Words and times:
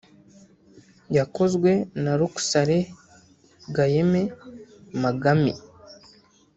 yakozwe 1.17 1.71
na 2.03 2.11
Rokhsareh 2.19 2.85
Ghaem 3.75 4.11
Maghami 5.01 5.53